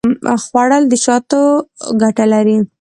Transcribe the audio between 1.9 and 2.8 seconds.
ګټه لري